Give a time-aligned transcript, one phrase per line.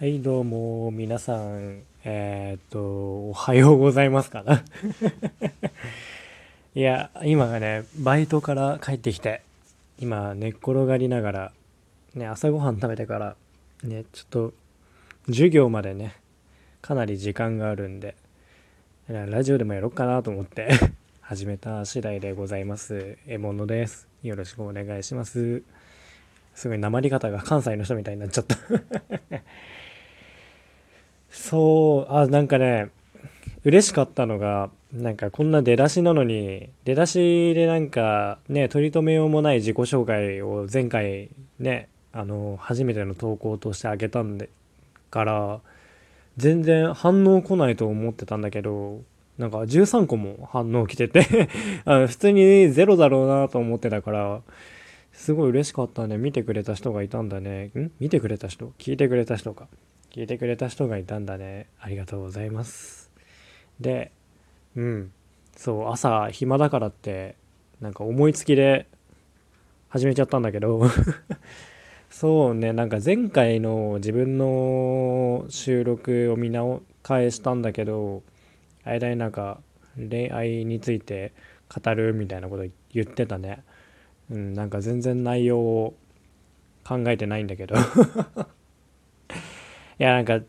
[0.00, 4.62] はい、どうも、皆さん、えーっと、おはようございますかな。
[6.76, 9.42] いや、今がね、バイトから帰ってきて、
[9.98, 11.52] 今、寝っ転がりながら、
[12.14, 13.36] ね、朝ごはん食べてから、
[13.82, 14.54] ね、ちょっと、
[15.26, 16.14] 授業までね、
[16.80, 18.14] かなり時間があるんで、
[19.08, 20.68] ラジオでもやろうかなと思って
[21.22, 23.18] 始めた次第でございます。
[23.26, 24.06] えものです。
[24.22, 25.64] よろしくお願いします。
[26.54, 28.56] すごい訛り方が関西の人みたいになっちゃった
[31.30, 32.90] そう、あ、なんかね、
[33.64, 41.28] 嬉しかったのが、なんかこんな出だしなのに、出だしでなんかね、取り留めようもない自己紹介を前回
[41.58, 44.48] ね、あの、初めての投稿としてあげたんで、
[45.10, 45.60] から、
[46.36, 49.02] 全然反応来ないと思ってたんだけど、
[49.38, 51.48] なんか13個も反応来てて
[51.84, 54.40] あの普通にゼロだろうなと思ってたから、
[55.12, 56.16] すごい嬉しかったね。
[56.16, 57.66] 見てくれた人がいたんだね。
[57.76, 57.90] ん？
[57.98, 58.72] 見てくれた人？
[58.78, 59.66] 聞いてくれた人か。
[60.10, 61.66] 聞いてくれた人がいたんだね。
[61.78, 63.10] ありがとうございます。
[63.78, 64.10] で、
[64.74, 65.12] うん。
[65.56, 67.36] そう、朝暇だからって、
[67.80, 68.86] なんか思いつきで
[69.88, 70.82] 始めちゃったんだけど、
[72.10, 78.22] そうね、なんか前回の自分の収録を見直返したんだけど、
[78.84, 79.60] 間になんか
[79.96, 81.32] 恋愛について
[81.68, 83.62] 語るみたいなこと言ってたね。
[84.30, 85.94] うん、なんか全然内容を
[86.84, 87.76] 考えてないんだけど
[89.98, 90.40] やなんか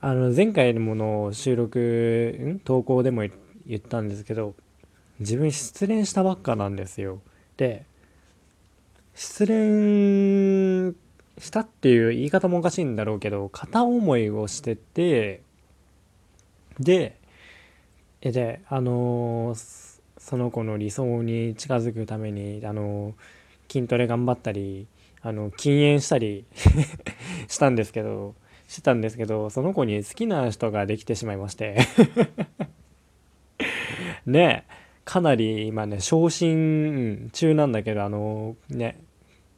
[0.00, 2.60] あの前回のものを収録ん？
[2.60, 3.22] 投稿でも
[3.66, 4.54] 言ったんですけど
[5.18, 7.20] 自分失恋したばっかなんですよ。
[7.56, 7.84] で
[9.14, 10.94] 失恋
[11.42, 15.40] したっていう言い方もおかしいんだろうけど片思いをしてて
[16.78, 17.16] で
[18.20, 19.86] えであのー
[20.18, 23.14] その子の理想に近づくためにあの
[23.70, 24.88] 筋トレ頑張ったり
[25.22, 26.44] あの禁煙したり
[27.46, 28.34] したんですけど
[28.68, 31.78] してたんですけどその子に好きな人ができてしまいまして。
[34.26, 34.64] ね
[35.04, 38.98] かなり今ね昇進中なんだけどあのね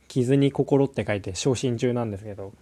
[0.06, 2.52] 傷に心って書いて昇進中なんですけど。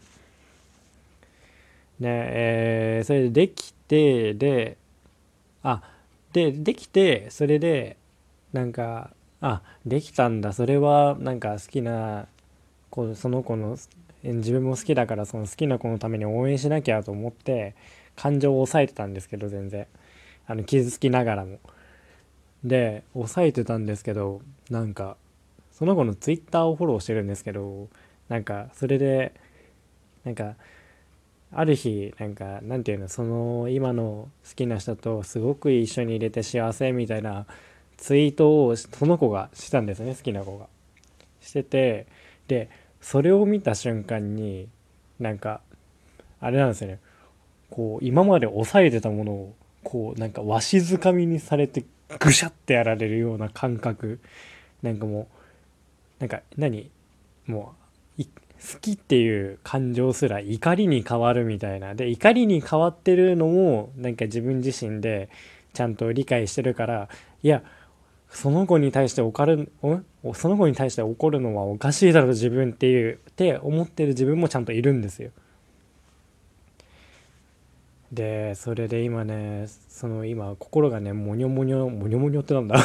[1.99, 4.77] ねえーそれでできてで
[5.63, 5.83] あ
[6.33, 7.97] でできてそれで
[8.53, 9.11] なんか
[9.41, 10.53] あできたんだ。
[10.53, 12.27] それはなんか好きな
[12.91, 13.77] 子その子の
[14.35, 17.75] 自分も好きだからその好きな子のために応援しなきゃと思って
[18.17, 19.87] 感情を抑えてたんですけど全然
[20.47, 21.59] あの傷つきながらも
[22.65, 25.17] で抑えてたんですけどなんか
[25.73, 27.89] その子のツイッターをフォローしてるんですけど
[28.29, 29.33] なんかそれで
[30.25, 30.55] なんか
[31.53, 37.47] ある日なんかなんていうのその今の好きな人とすごく一緒にいれて幸せみたいな
[37.97, 40.67] ツイートをその子がしたんですね好きな子が。
[41.41, 42.07] してて
[42.49, 42.69] で
[43.07, 44.69] それを見た瞬間に
[45.21, 45.61] なんか
[46.41, 46.99] あれなんですよね。
[47.71, 51.85] こう今まで抑えてたものをこうなんかわしづかみにされて
[52.19, 54.19] ぐしゃってやられるような感覚。
[54.83, 55.27] なんかもう
[56.19, 56.91] なんか何？
[57.47, 57.75] も
[58.19, 61.95] う好きっていう感情すら怒りに変わるみたいな。
[61.95, 65.29] で怒りに変わってるのもなんか自分自身で
[65.75, 67.09] ちゃんと理解してるから
[67.45, 67.63] いや
[68.37, 69.73] その子に対して怒る
[70.35, 75.31] その子に対して怒るのはおかしいだろ自分っていうって思ってる自分もちゃんといるんですよ。
[78.13, 82.77] でそれで今ねその今心がねモニョモニョモニョモニョってなんだ。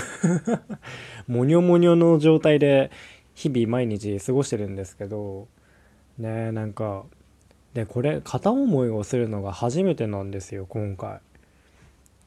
[1.28, 2.89] モニョモニョの状態で
[3.35, 5.50] 日々毎日過ごしてるんですけど
[6.18, 7.03] ねなんか
[7.73, 11.19] でこれ片思いをするのが初めてなんですよ今回。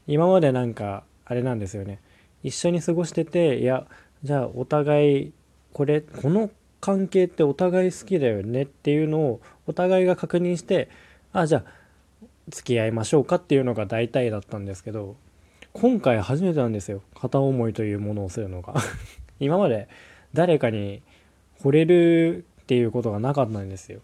[0.06, 2.00] 今までなんかあれなんですよね。
[2.44, 3.86] 一緒に過ごしてていや
[4.22, 5.32] じゃあお互い
[5.72, 6.50] これこの
[6.80, 10.88] 関係ってお互い好きだよねっていうのをお互いが確認して
[11.32, 15.16] あじゃあ付き合いましょうかっていうのが大体だったんですけど
[15.74, 17.02] 今回初めてなんですよ。
[17.20, 18.74] 片思いというものをするのが。
[19.40, 19.88] 今まで
[20.32, 21.02] 誰かに
[21.60, 24.00] 惚れるっていうことがなかったんですよ。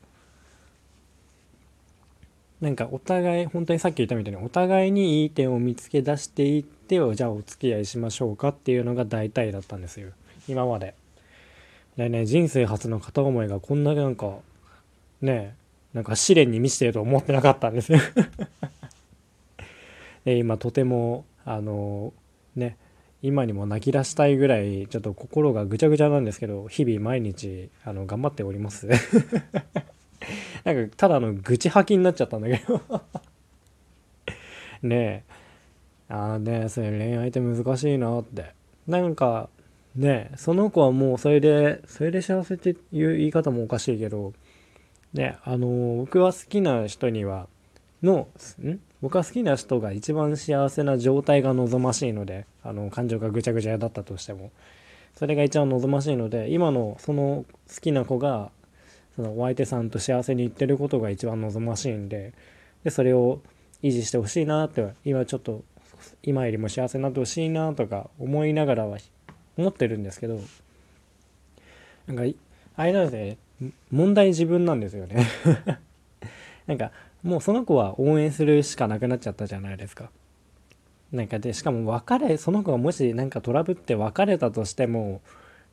[2.61, 10.11] なんかお互い本当にさっき言ったみたいにお互いにいい点を見つけ出していってじゃあお付き合いしましょうかっていうのが大体だったんですよ。
[10.49, 10.95] 今まで。
[11.97, 14.39] でね人生初の片思いがこんななんか
[15.23, 15.55] ね
[15.95, 17.99] なんか試練に満ちてると思ってなかったんですよ。
[20.25, 22.13] で今とてもあの
[22.57, 22.77] ね
[23.23, 28.89] 今にも泣き出したいぐらいちょっと心がぐちゃぐちゃなんですけど日々毎日あの頑張っております。
[30.65, 32.81] なんかただの愚痴吐きになっちゃったんだけど。
[34.83, 35.25] ね
[36.09, 36.13] え。
[36.13, 38.55] ああねそれ恋愛って難しいなって。
[38.87, 39.49] なんか
[39.95, 44.33] ねその子はもうそれでそれで幸せっていう言い方もおかしいけど。
[45.15, 47.49] であの僕は好きな人には
[48.01, 48.29] の
[48.63, 48.79] ん？
[49.01, 54.51] 僕は好きな人が一番幸せな状態が望ましいのであの感情がぐちゃぐちゃだったとしても。
[55.17, 58.51] それが一番望ましいので今のその好きな子が
[59.21, 62.33] そのお相手さんと幸せにいってることが一番望ましいんで
[62.85, 63.43] でそれを
[63.83, 65.63] 維持してほしいなって今ちょっと
[66.23, 68.97] 今よりも幸せになってほしいなとか思いながらは
[69.59, 70.41] 思ってるんですけど
[72.07, 72.23] なんか
[72.77, 73.73] あれなんですね。
[73.91, 75.27] 問題自分なんですよね。
[76.67, 76.93] なんか
[77.23, 80.11] もうその子は応援するしかなくなっちゃったじゃないですか。
[81.13, 85.21] なんかでしかも別れその子がもし何かトラブって別れたとしても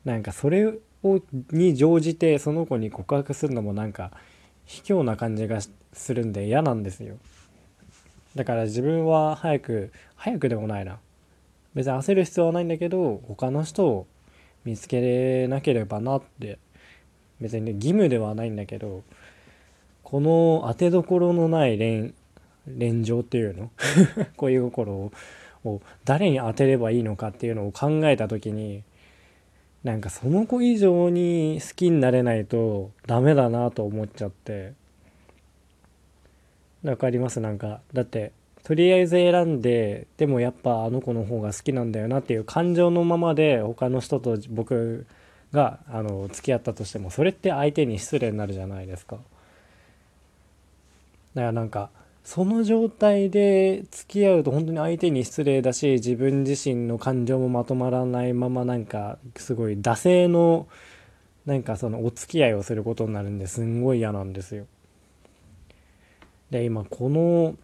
[0.04, 4.10] なんかそれをに乗じてその子に告白するのもなんか
[4.64, 5.60] 卑怯な感じが
[5.92, 7.16] するんで嫌なんですよ。
[8.34, 10.98] だから自分は早く早くでもないな。
[11.74, 14.06] 別に焦る必要はないんだけど他の人を
[14.64, 16.58] 見つけれなければなって。
[17.40, 19.02] 別にね義務ではないんだけど
[20.02, 22.14] この当てどころのない連
[22.66, 23.70] 連情っていうの？
[24.36, 25.12] 恋心を
[25.64, 28.82] を誰に当てればいいのかっていうのを考えた時に
[29.88, 34.74] なんかその子以上に好きになれないとダメだなと思っちゃって
[36.84, 37.40] わかります？
[37.40, 38.32] なんかだって
[38.64, 45.06] とりあえず選んででもやっぱあの子の方が好きなんだよなっていう感情のままで他の人と僕
[45.52, 49.16] があの付き合ったとしてもそれって相手に失礼になるじゃないですか。
[49.16, 49.22] だ
[51.40, 51.88] からなんか
[52.24, 60.68] その状態で付き合うと本当に相手に失礼だし自分自身の感情もまとまらないままなんかすごい惰性の
[61.46, 64.66] なんかそのお付き合いをすることになるんですんごい嫌なんですよ。
[66.50, 67.56] で今この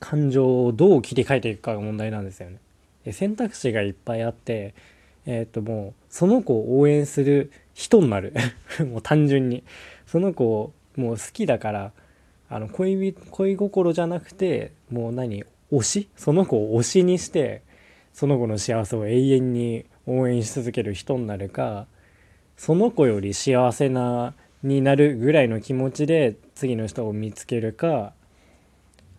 [0.00, 2.58] 感情をどう切り替えていくかが問題なんですよね。
[3.04, 4.74] で選択肢がいっぱいあって
[5.24, 8.34] えっ、ともうその子を応援する人になる
[8.90, 9.62] もう単純に
[10.06, 11.92] その子をもう好きだから
[12.48, 16.08] あの恋恋心じゃなくてもう何推し？
[16.16, 17.62] その子を推しにして
[18.12, 21.86] その子の幸せを永遠に応援し続ける人になるか
[22.56, 28.12] その子より幸せなになるぐらいの気持ちで次の人を見つけるか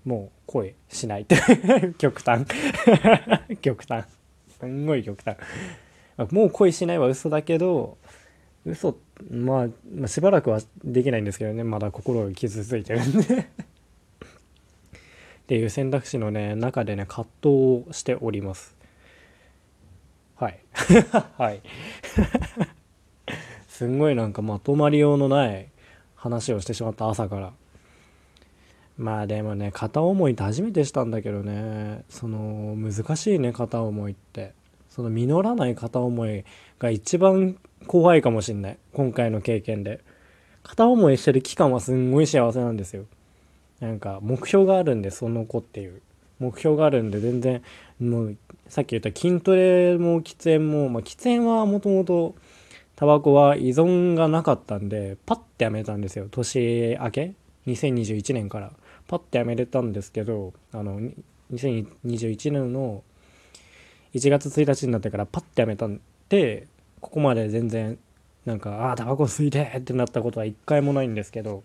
[0.03, 1.21] もう恋しない。
[1.21, 1.37] っ て
[1.97, 2.45] 極端。
[3.61, 4.05] 極端。
[4.59, 5.37] すんごい極端。
[6.31, 7.97] もう恋しないは嘘だけど
[8.65, 8.97] 嘘
[9.29, 11.63] まあ、まあ、しばらくはできないんですけどね。
[11.63, 13.35] まだ心が傷ついてるんで。
[13.43, 13.45] っ
[15.47, 18.75] ていう選択肢のね中でね葛藤をしております。
[20.35, 20.59] はい。
[21.37, 21.61] はい。
[23.67, 25.69] すんごいなんかまとまりようのない
[26.15, 27.53] 話をしてしまった朝から。
[28.97, 32.03] まあでもね片思いって初めてしたんだけどね。
[32.09, 34.58] その難しいね片思いって。
[34.89, 36.43] その実らない片思い
[36.79, 37.57] が一番
[37.87, 38.77] 怖いかもしんない。
[38.93, 40.01] 今回の経験で。
[40.63, 43.05] 片思いしてる期間はすんごい幸せなんですよ。
[43.79, 46.01] なんか目標があるんでその子っていう。
[46.39, 47.61] 目標があるんで全然
[47.99, 48.37] もう
[48.67, 52.35] さっき言った筋トレも喫煙も、まあ、喫煙はもともと
[52.95, 56.27] タバコは依存がなかったんでパッてやめたんですよ。
[56.29, 57.33] 年明け
[57.67, 58.71] ？2021年から。
[59.07, 60.99] パッてやめれたんですけどあの
[61.51, 63.03] 2021年の
[64.13, 66.67] 1月1日になってからパッてやめたんで
[67.01, 67.97] ここまで全然
[68.45, 71.63] なんかああタバコ吸いてってなったことは一回もないんですけど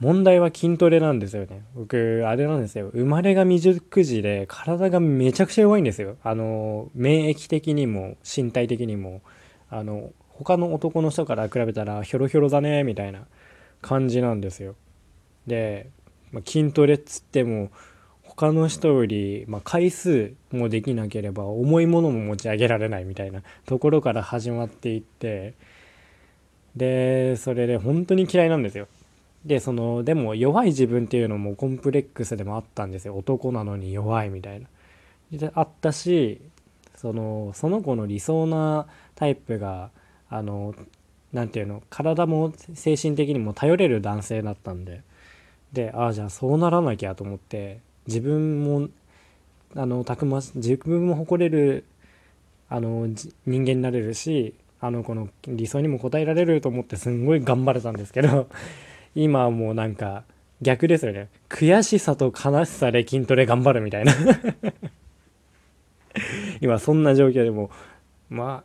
[0.00, 1.64] 問題は筋トレなんですよね。
[1.74, 2.88] 僕あれなんですよ。
[2.92, 6.16] 生まれが未熟児で体がめちゃくちゃ弱いんですよ。
[6.22, 9.22] あの免疫的にも身体的にも。
[9.70, 13.26] あの他の男の人から比べたらひょろひょろだねみたいな
[13.82, 14.76] 感じなんですよ。
[15.46, 15.90] で、
[16.30, 17.70] まあ、筋トレっつっても
[18.38, 25.54] 他の人より、まあ、回数もできなければ重いものも持ち上げられないみたいなところから始まっていって
[26.76, 28.86] でそれで本当に嫌いなんですよ。
[29.44, 34.68] でそのでも弱い自分っていうのもコンプレックスでもあったんですよ男なのに弱いみたいな。
[35.32, 36.40] であったし
[36.94, 39.90] そのその子の理想なタイプが
[40.30, 40.76] あの
[41.32, 45.02] 何て言うの体も精神的にも頼れる男性だったんで
[45.72, 48.88] でああじゃあそうならなきゃと思って自分も
[49.76, 51.84] あのたくま自分も誇れる
[52.68, 58.48] あの人間になれるしあのこの理想にも応えられると思ってすんごい頑張れたんですけど
[59.14, 60.24] 今はもうなんか
[60.60, 61.28] 逆ですよね。
[61.48, 64.12] 悔しさと悲しさで筋トレ頑張るみたいな。
[66.60, 67.70] 今そんな状況でも
[68.28, 68.64] ま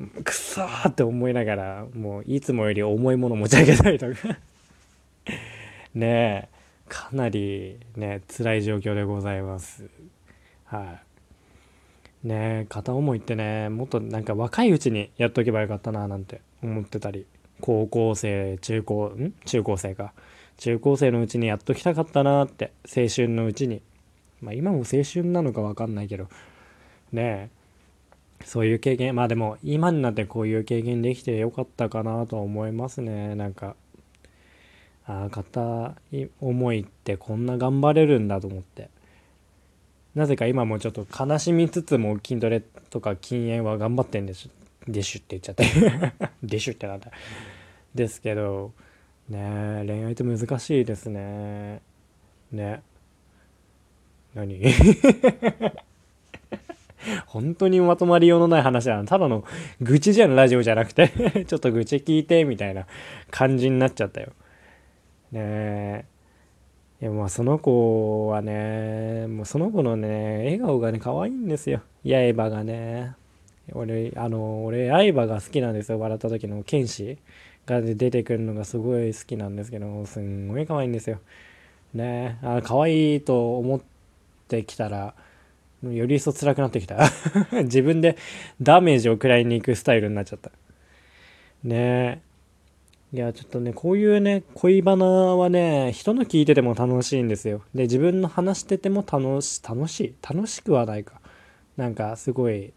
[0.00, 4.38] あくそーって思いながらもういつもより重いもの持ち上げたりとか。
[5.94, 6.51] ねえ。
[6.92, 9.88] かなりね辛い状況でございます。
[10.64, 11.00] は
[12.22, 12.28] い。
[12.28, 17.24] ね片思いってねもっとなんか若いうちにやっとけばよかったななんて思ってたり
[17.62, 19.32] 高校生中高ん？
[19.46, 20.12] 中高生か。
[20.58, 23.80] 中高生のうちにやっときたかったなって青春のうちに。
[24.42, 26.28] まあ今も青春なのか分かんないけど。
[27.10, 27.50] ね
[28.42, 33.34] えそういう経験まあでも今になってこういう経験できてよかったかなと思いますね。
[33.34, 33.76] なんか
[35.06, 35.94] ああ片
[36.40, 38.88] 思いってこんな頑張れるんだと思って。
[40.14, 44.48] なぜか今もちょっと悲しみつつも筋トレとか禁煙は頑張ってんです。
[44.86, 45.64] でしゅって言っちゃって。
[46.42, 47.10] でしゅってなんだ。
[47.94, 48.72] ですけど
[49.28, 51.80] ね恋愛って難しいですね。
[52.50, 52.82] ね
[54.34, 54.60] 何？
[57.26, 59.04] 本当にまとまりようのない話だな。
[59.04, 59.44] ただの
[59.80, 61.08] 愚痴じゃんラジオじゃなくて。
[61.48, 62.86] ちょっと愚痴聞いてみたいな
[63.30, 64.32] 感じになっちゃったよ。
[65.32, 65.40] ね。
[65.40, 66.04] え
[67.02, 71.82] いやまあその子はねもうその子のね笑顔がね可愛いんですよ。
[72.04, 73.14] 刃がね。
[73.72, 75.98] 俺あの俺刃が好きなんですよ。
[75.98, 77.18] 笑った時の剣士
[77.66, 81.18] が出てくるのがすごい好きなんですけどすんごい可愛いんですよ。
[81.92, 82.38] ね。
[82.42, 83.80] あ可愛いと思っ
[84.48, 85.14] てきたら
[85.82, 87.10] より一層辛くなってきた。
[87.64, 88.16] 自分で
[88.60, 90.50] ダメージを食らいに行くスタイルになっちゃった。
[91.64, 91.74] ね。
[91.74, 92.31] え
[93.12, 97.62] いやちょっとねこういうね恋バナはね人の聞いてても楽しいんですよ。
[97.74, 100.14] で自分の話してても楽し楽しい？
[100.22, 101.20] 楽しくはないか。
[101.76, 102.72] なんかすごい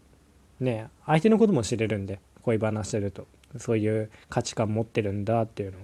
[0.60, 3.26] ね相手のことも知れるんで恋バナしてると。
[3.58, 5.78] そういう価値観持ってるんだっていうの。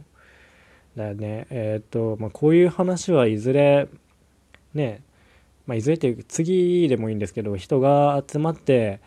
[0.97, 1.47] だよね。
[1.49, 3.89] えっ、と、まあ、こういう話はいずれ
[4.75, 5.01] ね
[5.67, 9.01] まあ、いずれっていう次でもいいんですけど人が集まって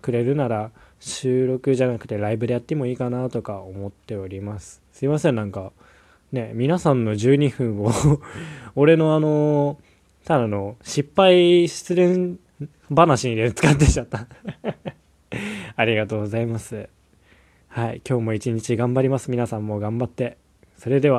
[0.00, 4.82] くれるなら収録じゃなくてライブでやってもいいかなとか思っております。
[4.92, 5.72] すいませんなんか
[6.32, 7.90] ね皆さんの12分を
[8.76, 9.78] 俺のあの
[10.24, 12.38] ただの失敗失恋
[12.94, 14.26] 話に使ってちゃった。
[15.76, 16.88] ありがとうございます。
[17.68, 19.30] はい今日も一日頑張ります。
[19.30, 20.36] 皆さんも頑張って。
[20.76, 21.18] それでは。